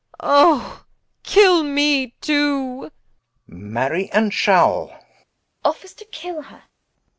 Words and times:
Oh, 0.23 0.83
kill 1.21 1.61
me 1.63 2.15
too 2.21 2.81
Rich. 2.85 2.91
Marry, 3.45 4.09
and 4.09 4.33
shall. 4.33 4.99
Offers 5.63 5.93
to 5.93 6.05
kill 6.05 6.41
her. 6.41 6.63